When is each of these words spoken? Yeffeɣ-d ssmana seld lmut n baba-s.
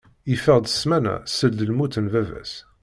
Yeffeɣ-d 0.29 0.67
ssmana 0.71 1.15
seld 1.35 1.59
lmut 1.69 1.95
n 2.03 2.05
baba-s. 2.13 2.53